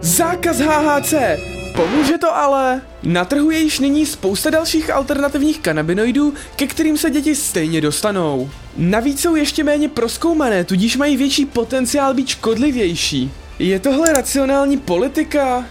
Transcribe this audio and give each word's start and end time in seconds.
Zákaz 0.00 0.58
HHC! 0.58 1.14
Pomůže 1.76 2.18
to 2.18 2.36
ale? 2.36 2.82
Na 3.02 3.24
trhu 3.24 3.50
je 3.50 3.58
již 3.58 3.78
nyní 3.78 4.06
spousta 4.06 4.50
dalších 4.50 4.90
alternativních 4.90 5.60
kanabinoidů, 5.60 6.34
ke 6.56 6.66
kterým 6.66 6.98
se 6.98 7.10
děti 7.10 7.34
stejně 7.34 7.80
dostanou. 7.80 8.50
Navíc 8.76 9.20
jsou 9.20 9.34
ještě 9.34 9.64
méně 9.64 9.88
proskoumané, 9.88 10.64
tudíž 10.64 10.96
mají 10.96 11.16
větší 11.16 11.46
potenciál 11.46 12.14
být 12.14 12.28
škodlivější. 12.28 13.30
Je 13.58 13.80
tohle 13.80 14.12
racionální 14.12 14.78
politika? 14.78 15.66